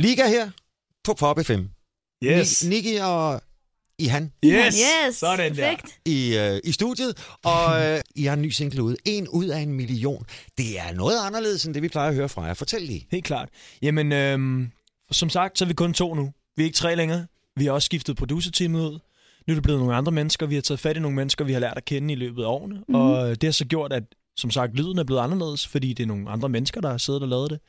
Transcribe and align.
Liga 0.00 0.28
her 0.28 0.50
på 1.04 1.14
Pop 1.14 1.38
FM. 1.44 1.62
Yes. 2.24 2.64
Ni- 2.64 2.68
Nicky 2.68 3.00
og 3.00 3.42
Ihan 3.98 4.32
Yes. 4.44 4.74
Yes, 5.06 5.16
Sådan 5.16 5.56
der. 5.56 5.70
perfekt. 5.70 5.98
i, 6.06 6.36
øh, 6.36 6.60
i 6.64 6.72
studiet, 6.72 7.26
og 7.44 7.82
øh, 7.86 8.00
I 8.14 8.24
har 8.24 8.34
en 8.34 8.42
ny 8.42 8.48
single 8.50 8.82
ude. 8.82 8.96
En 9.04 9.28
ud 9.28 9.46
af 9.46 9.58
en 9.58 9.72
million. 9.72 10.26
Det 10.58 10.78
er 10.78 10.92
noget 10.92 11.18
anderledes 11.26 11.64
end 11.64 11.74
det, 11.74 11.82
vi 11.82 11.88
plejer 11.88 12.08
at 12.08 12.14
høre 12.14 12.28
fra 12.28 12.42
jer. 12.44 12.54
Fortæl 12.54 12.82
lige. 12.82 13.06
Helt 13.10 13.24
klart. 13.24 13.48
Jamen, 13.82 14.12
øhm, 14.12 14.70
som 15.10 15.30
sagt, 15.30 15.58
så 15.58 15.64
er 15.64 15.66
vi 15.66 15.74
kun 15.74 15.94
to 15.94 16.14
nu. 16.14 16.32
Vi 16.56 16.62
er 16.62 16.64
ikke 16.64 16.76
tre 16.76 16.96
længere. 16.96 17.26
Vi 17.56 17.64
har 17.64 17.72
også 17.72 17.86
skiftet 17.86 18.16
producerteamet 18.16 18.80
ud. 18.80 18.98
Nu 19.46 19.52
er 19.52 19.54
det 19.54 19.62
blevet 19.62 19.80
nogle 19.80 19.94
andre 19.94 20.12
mennesker. 20.12 20.46
Vi 20.46 20.54
har 20.54 20.62
taget 20.62 20.80
fat 20.80 20.96
i 20.96 21.00
nogle 21.00 21.16
mennesker, 21.16 21.44
vi 21.44 21.52
har 21.52 21.60
lært 21.60 21.76
at 21.76 21.84
kende 21.84 22.12
i 22.12 22.16
løbet 22.16 22.42
af 22.42 22.46
årene. 22.46 22.82
Mm. 22.88 22.94
Og 22.94 23.28
det 23.40 23.44
har 23.46 23.52
så 23.52 23.64
gjort, 23.64 23.92
at 23.92 24.02
som 24.36 24.50
sagt, 24.50 24.74
lyden 24.74 24.98
er 24.98 25.04
blevet 25.04 25.20
anderledes, 25.20 25.66
fordi 25.66 25.92
det 25.92 26.02
er 26.02 26.06
nogle 26.06 26.30
andre 26.30 26.48
mennesker, 26.48 26.80
der 26.80 26.90
har 26.90 26.98
siddet 26.98 27.22
og 27.22 27.28
lavet 27.28 27.50
det. 27.50 27.60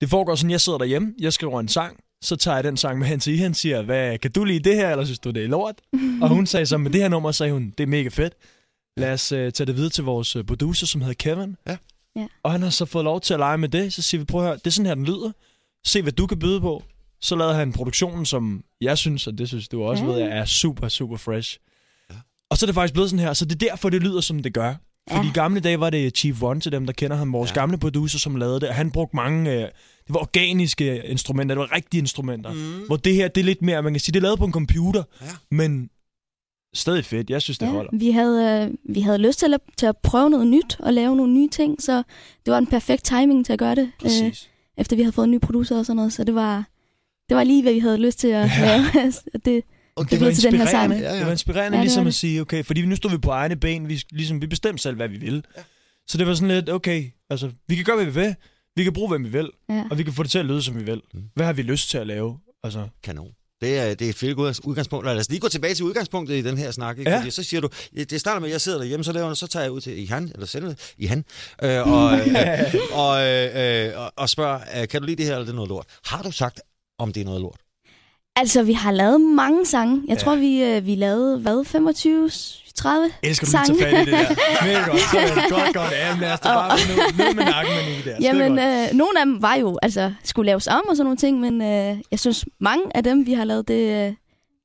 Det 0.00 0.10
foregår 0.10 0.34
sådan, 0.34 0.50
jeg 0.50 0.60
sidder 0.60 0.78
derhjemme, 0.78 1.14
jeg 1.20 1.32
skriver 1.32 1.60
en 1.60 1.68
sang, 1.68 1.96
så 2.22 2.36
tager 2.36 2.54
jeg 2.54 2.64
den 2.64 2.76
sang 2.76 2.98
med 2.98 3.06
hen 3.06 3.20
til 3.20 3.34
Ihan, 3.34 3.54
siger, 3.54 3.82
hvad, 3.82 4.18
kan 4.18 4.32
du 4.32 4.44
lide 4.44 4.70
det 4.70 4.76
her, 4.76 4.90
eller 4.90 5.04
synes 5.04 5.18
du, 5.18 5.30
det 5.30 5.44
er 5.44 5.48
lort? 5.48 5.74
og 6.22 6.28
hun 6.28 6.46
sagde 6.46 6.66
så, 6.66 6.78
med 6.78 6.90
det 6.90 7.00
her 7.00 7.08
nummer, 7.08 7.32
sagde 7.32 7.52
hun, 7.52 7.74
det 7.78 7.82
er 7.84 7.88
mega 7.88 8.08
fedt. 8.08 8.34
Lad 8.96 9.12
os 9.12 9.32
uh, 9.32 9.38
tage 9.38 9.64
det 9.66 9.76
videre 9.76 9.90
til 9.90 10.04
vores 10.04 10.36
øh, 10.36 10.44
producer, 10.44 10.86
som 10.86 11.00
hedder 11.00 11.14
Kevin. 11.14 11.56
Ja. 11.66 11.76
Ja. 12.16 12.26
Og 12.42 12.52
han 12.52 12.62
har 12.62 12.70
så 12.70 12.84
fået 12.84 13.04
lov 13.04 13.20
til 13.20 13.34
at 13.34 13.40
lege 13.40 13.58
med 13.58 13.68
det. 13.68 13.92
Så 13.92 14.02
siger 14.02 14.18
vi, 14.18 14.24
prøv 14.24 14.40
at 14.40 14.46
høre, 14.46 14.56
det 14.56 14.66
er 14.66 14.70
sådan 14.70 14.86
her, 14.86 14.94
den 14.94 15.04
lyder. 15.04 15.30
Se, 15.86 16.02
hvad 16.02 16.12
du 16.12 16.26
kan 16.26 16.38
byde 16.38 16.60
på. 16.60 16.82
Så 17.20 17.36
lavede 17.36 17.54
han 17.54 17.72
produktionen, 17.72 18.26
som 18.26 18.64
jeg 18.80 18.98
synes, 18.98 19.26
og 19.26 19.38
det 19.38 19.48
synes 19.48 19.68
du 19.68 19.82
også 19.82 20.04
Ja. 20.04 20.10
ved, 20.10 20.18
jeg 20.18 20.28
er 20.38 20.44
super, 20.44 20.88
super 20.88 21.16
fresh. 21.16 21.56
Og 22.50 22.58
så 22.58 22.64
er 22.64 22.66
det 22.66 22.74
faktisk 22.74 22.92
blevet 22.94 23.10
sådan 23.10 23.24
her, 23.24 23.32
så 23.32 23.44
det 23.44 23.62
er 23.62 23.68
derfor, 23.68 23.88
det 23.90 24.02
lyder, 24.02 24.20
som 24.20 24.42
det 24.42 24.54
gør. 24.54 24.74
Fordi 25.10 25.26
Ja. 25.26 25.30
i 25.30 25.34
gamle 25.34 25.60
dage 25.60 25.80
var 25.80 25.90
det 25.90 26.16
Chief 26.18 26.42
One 26.42 26.60
til 26.60 26.72
dem, 26.72 26.86
der 26.86 26.92
kender 26.92 27.16
ham, 27.16 27.32
vores 27.32 27.50
Ja. 27.50 27.54
ja. 27.54 27.60
gamle 27.60 27.78
producer, 27.78 28.18
som 28.18 28.36
lavede 28.36 28.60
det. 28.60 28.68
Og 28.68 28.74
han 28.74 28.90
brugte 28.90 29.16
mange, 29.16 29.62
øh, 29.62 29.68
det 30.10 30.14
var 30.14 30.20
organiske 30.20 31.06
instrumenter, 31.06 31.54
det 31.54 31.60
var 31.60 31.74
rigtige 31.76 31.98
instrumenter. 32.00 32.52
Mm. 32.52 32.86
Hvor 32.86 32.96
det 32.96 33.14
her, 33.14 33.28
det 33.28 33.40
er 33.40 33.44
lidt 33.44 33.62
mere, 33.62 33.82
man 33.82 33.92
kan 33.92 34.00
sige, 34.00 34.12
det 34.12 34.18
er 34.18 34.22
lavet 34.22 34.38
på 34.38 34.44
en 34.44 34.52
computer, 34.52 35.02
Ja. 35.22 35.26
men 35.50 35.90
stadig 36.74 37.04
fedt. 37.04 37.30
Jeg 37.30 37.42
synes, 37.42 37.58
det 37.58 37.66
Ja, 37.66 37.70
holder. 37.72 37.90
vi, 37.98 38.10
havde, 38.10 38.66
øh, 38.68 38.94
vi 38.94 39.00
havde 39.00 39.18
lyst 39.18 39.38
til 39.38 39.54
at, 39.54 39.60
til 39.76 39.86
at 39.86 39.96
prøve 40.02 40.30
noget 40.30 40.46
nyt 40.46 40.76
og 40.80 40.92
lave 40.92 41.16
nogle 41.16 41.32
nye 41.32 41.48
ting, 41.48 41.82
så 41.82 41.96
det 42.46 42.52
var 42.52 42.58
en 42.58 42.66
perfekt 42.66 43.04
timing 43.04 43.46
til 43.46 43.52
at 43.52 43.58
gøre 43.58 43.74
det, 43.74 43.82
øh, 43.82 43.90
Præcis. 44.02 44.50
efter 44.78 44.96
vi 44.96 45.02
havde 45.02 45.12
fået 45.12 45.24
en 45.24 45.30
ny 45.30 45.38
producer 45.40 45.78
og 45.78 45.86
sådan 45.86 45.96
noget. 45.96 46.12
Så 46.12 46.24
det 46.24 46.34
var, 46.34 46.64
det 47.28 47.36
var 47.36 47.44
lige, 47.44 47.62
hvad 47.62 47.72
vi 47.72 47.78
havde 47.78 47.98
lyst 47.98 48.18
til 48.18 48.28
at 48.28 48.50
lave. 48.60 48.82
det, 49.44 49.62
Og 49.96 50.10
det 50.10 50.18
blev 50.18 50.26
var 50.28 50.32
til 50.34 50.42
den 50.44 50.54
her 50.54 50.60
inspirerende. 50.62 50.70
sang. 50.96 51.00
Ja, 51.02 51.12
ja. 51.12 51.16
Det 51.18 51.24
var 51.26 51.32
inspirerende 51.32 51.76
Ja, 51.76 51.80
det 51.80 51.86
ligesom 51.86 52.00
var 52.04 52.08
at 52.08 52.12
det. 52.12 52.14
sige, 52.14 52.40
okay, 52.40 52.64
fordi 52.64 52.86
nu 52.86 52.96
stod 52.96 53.10
vi 53.10 53.18
på 53.18 53.30
egne 53.30 53.56
ben, 53.56 53.88
vi, 53.88 54.02
ligesom, 54.10 54.42
vi 54.42 54.46
bestemte 54.46 54.82
selv, 54.82 54.96
hvad 54.96 55.08
vi 55.08 55.18
ville. 55.18 55.42
Så 56.06 56.18
det 56.18 56.26
var 56.26 56.34
sådan 56.34 56.48
lidt, 56.56 56.70
okay, 56.70 57.04
altså, 57.30 57.50
vi 57.68 57.74
kan 57.74 57.84
gøre, 57.84 57.96
hvad 57.96 58.06
vi 58.06 58.12
vil, 58.20 58.34
vi 58.76 58.84
kan 58.84 58.92
bruge, 58.92 59.08
hvem 59.08 59.24
vi 59.24 59.28
vil, 59.28 59.50
ja. 59.68 59.84
og 59.90 59.98
vi 59.98 60.02
kan 60.02 60.12
få 60.12 60.22
det 60.22 60.30
til 60.30 60.38
at 60.38 60.44
lyde, 60.46 60.62
som 60.62 60.78
vi 60.78 60.82
vil. 60.84 61.02
Mm. 61.14 61.22
Hvad 61.34 61.46
har 61.46 61.52
vi 61.52 61.62
lyst 61.62 61.90
til 61.90 61.98
at 61.98 62.06
lave? 62.06 62.38
Altså, 62.64 62.88
Kanon. 63.02 63.28
Det 63.60 63.78
er, 63.78 63.94
det 63.94 64.04
er 64.04 64.08
et 64.08 64.14
fedt 64.16 64.38
ud- 64.38 64.60
udgangspunkt. 64.64 65.06
Lad 65.06 65.16
os 65.16 65.28
lige 65.30 65.40
gå 65.40 65.48
tilbage 65.48 65.74
til 65.74 65.84
udgangspunktet 65.84 66.34
i 66.36 66.42
den 66.42 66.58
her 66.58 66.70
snak. 66.70 66.98
Ikke? 66.98 67.10
Ja. 67.10 67.18
Fordi 67.18 67.30
så 67.30 67.42
siger 67.42 67.60
du, 67.60 67.68
det 68.10 68.20
starter 68.20 68.40
med, 68.40 68.48
at 68.48 68.52
jeg 68.52 68.60
sidder 68.60 68.78
derhjemme, 68.78 69.04
så 69.04 69.12
laver 69.12 69.26
jeg, 69.26 69.36
så 69.36 69.46
tager 69.46 69.62
jeg 69.62 69.72
ud 69.72 69.80
til 69.80 69.98
Ihan, 69.98 70.30
eller 70.34 70.46
selv 70.46 70.74
Ihan, 70.98 71.18
øh, 71.64 71.92
og, 71.92 72.18
øh, 72.18 72.74
og, 72.92 73.22
øh, 73.26 73.86
øh, 73.86 74.00
og, 74.00 74.12
og 74.16 74.28
spørger, 74.28 74.60
øh, 74.80 74.88
kan 74.88 75.00
du 75.00 75.06
lide 75.06 75.16
det 75.16 75.26
her, 75.26 75.32
eller 75.32 75.44
det 75.44 75.50
er 75.52 75.54
noget 75.56 75.68
lort? 75.68 75.86
Har 76.04 76.22
du 76.22 76.30
sagt, 76.32 76.60
om 76.98 77.12
det 77.12 77.20
er 77.20 77.24
noget 77.24 77.40
lort? 77.40 77.60
Altså, 78.36 78.62
vi 78.62 78.72
har 78.72 78.92
lavet 78.92 79.20
mange 79.20 79.66
sange. 79.66 80.02
Jeg 80.08 80.14
Ja. 80.16 80.20
tror, 80.22 80.36
vi, 80.36 80.62
øh, 80.62 80.86
vi 80.86 80.94
lavede, 80.94 81.38
hvad, 81.38 81.64
25, 81.64 82.30
30 82.82 83.10
elsker 83.22 83.44
du 83.44 83.50
sange? 83.50 83.72
lige 83.72 83.84
tage 83.84 83.96
fat 83.96 84.08
i 84.08 84.10
det 84.10 84.18
der. 84.18 84.64
Mega 84.66 84.90
godt, 84.90 85.00
sådan, 85.00 85.50
godt, 85.50 85.74
godt. 85.74 85.92
Ja, 85.92 86.16
lad 86.20 86.32
os 86.32 86.40
da 86.40 86.48
bare 86.48 86.78
med 87.34 87.44
nakken 87.44 87.74
med 87.74 88.12
der. 88.12 88.16
Jamen, 88.20 88.58
øh, 88.58 88.88
nogle 88.92 89.20
af 89.20 89.26
dem 89.26 89.42
var 89.42 89.54
jo, 89.54 89.78
altså, 89.82 90.12
skulle 90.24 90.46
laves 90.46 90.66
om 90.66 90.82
og 90.88 90.96
sådan 90.96 91.04
nogle 91.04 91.16
ting, 91.16 91.40
men 91.40 91.62
øh, 91.62 91.98
jeg 92.10 92.18
synes, 92.18 92.44
mange 92.60 92.82
af 92.94 93.04
dem, 93.04 93.26
vi 93.26 93.32
har 93.32 93.44
lavet, 93.44 93.68
det, 93.68 94.06
øh, 94.06 94.12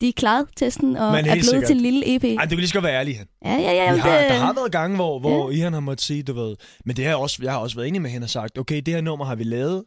de 0.00 0.08
er 0.08 0.12
klaret 0.16 0.46
testen 0.56 0.96
og 0.96 1.12
Men 1.12 1.18
er 1.26 1.32
blevet 1.32 1.44
sikkert. 1.44 1.66
til 1.66 1.76
en 1.76 1.82
lille 1.82 2.16
EP. 2.16 2.24
Ej, 2.24 2.44
du 2.44 2.48
kan 2.48 2.58
lige 2.58 2.68
så 2.68 2.74
godt 2.74 2.84
være 2.84 2.98
ærlig 3.00 3.16
her. 3.18 3.24
Ja, 3.44 3.54
ja, 3.54 3.72
ja. 3.72 3.92
Vi 3.94 3.98
har, 4.00 4.18
det, 4.18 4.28
der 4.28 4.34
har 4.38 4.54
været 4.54 4.72
gange, 4.72 4.96
hvor, 4.96 5.18
hvor 5.18 5.50
ja. 5.50 5.56
Ihan 5.56 5.72
har 5.72 5.80
måttet 5.80 6.04
sige, 6.06 6.22
du 6.22 6.32
ved, 6.32 6.56
men 6.84 6.96
det 6.96 7.04
har 7.04 7.14
også, 7.14 7.38
jeg 7.42 7.52
har 7.52 7.58
også 7.58 7.76
været 7.76 7.88
enig 7.88 8.02
med 8.02 8.10
hende 8.10 8.24
og 8.24 8.30
sagt, 8.30 8.58
okay, 8.58 8.80
det 8.80 8.94
her 8.94 9.00
nummer 9.00 9.24
har 9.24 9.34
vi 9.34 9.44
lavet, 9.44 9.84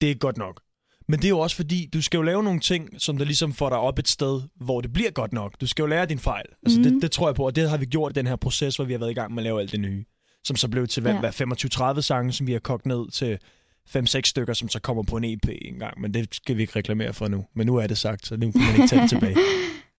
det 0.00 0.10
er 0.10 0.14
godt 0.14 0.36
nok. 0.38 0.60
Men 1.08 1.18
det 1.18 1.24
er 1.24 1.28
jo 1.28 1.38
også 1.38 1.56
fordi, 1.56 1.88
du 1.92 2.02
skal 2.02 2.18
jo 2.18 2.22
lave 2.22 2.42
nogle 2.42 2.60
ting, 2.60 2.88
som 2.98 3.18
der 3.18 3.24
ligesom 3.24 3.52
får 3.52 3.68
dig 3.68 3.78
op 3.78 3.98
et 3.98 4.08
sted, 4.08 4.40
hvor 4.60 4.80
det 4.80 4.92
bliver 4.92 5.10
godt 5.10 5.32
nok. 5.32 5.60
Du 5.60 5.66
skal 5.66 5.82
jo 5.82 5.86
lære 5.86 6.06
din 6.06 6.18
fejl. 6.18 6.44
Altså, 6.66 6.80
Mhm. 6.80 6.92
det, 6.92 7.02
det 7.02 7.10
tror 7.10 7.28
jeg 7.28 7.34
på, 7.34 7.46
og 7.46 7.56
det 7.56 7.70
har 7.70 7.76
vi 7.76 7.84
gjort 7.86 8.12
i 8.12 8.14
den 8.14 8.26
her 8.26 8.36
proces, 8.36 8.76
hvor 8.76 8.84
vi 8.84 8.92
har 8.92 8.98
været 8.98 9.10
i 9.10 9.14
gang 9.14 9.34
med 9.34 9.42
at 9.42 9.44
lave 9.44 9.60
alt 9.60 9.72
det 9.72 9.80
nye. 9.80 10.04
Som 10.44 10.56
så 10.56 10.68
blev 10.68 10.86
til 10.86 11.00
hvad, 11.02 11.12
Ja. 11.12 11.20
hvad 11.20 11.32
25-30 11.32 12.02
sange, 12.02 12.32
som 12.32 12.46
vi 12.46 12.52
har 12.52 12.58
kogt 12.58 12.86
ned 12.86 13.10
til 13.10 13.38
5-6 13.86 14.28
stykker, 14.28 14.52
som 14.54 14.68
så 14.68 14.80
kommer 14.80 15.02
på 15.02 15.16
en 15.16 15.24
EP 15.24 15.48
en 15.62 15.78
gang. 15.78 16.00
Men 16.00 16.14
det 16.14 16.34
skal 16.34 16.56
vi 16.56 16.62
ikke 16.62 16.76
reklamere 16.76 17.12
for 17.12 17.28
nu. 17.28 17.44
Men 17.54 17.66
nu 17.66 17.76
er 17.76 17.86
det 17.86 17.98
sagt, 17.98 18.26
så 18.26 18.36
nu 18.36 18.52
kan 18.52 18.60
man 18.60 18.74
ikke 18.74 18.86
tage 18.88 19.02
det 19.02 19.10
tilbage. 19.10 19.36